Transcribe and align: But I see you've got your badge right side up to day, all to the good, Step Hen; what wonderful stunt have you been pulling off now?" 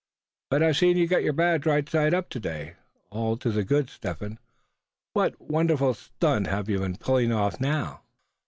But 0.49 0.63
I 0.63 0.71
see 0.71 0.93
you've 0.93 1.11
got 1.11 1.21
your 1.21 1.31
badge 1.33 1.67
right 1.67 1.87
side 1.87 2.15
up 2.15 2.29
to 2.31 2.39
day, 2.39 2.73
all 3.11 3.37
to 3.37 3.51
the 3.51 3.63
good, 3.63 3.87
Step 3.87 4.21
Hen; 4.21 4.39
what 5.13 5.39
wonderful 5.39 5.93
stunt 5.93 6.47
have 6.47 6.67
you 6.67 6.79
been 6.79 6.95
pulling 6.97 7.31
off 7.31 7.59
now?" 7.61 8.01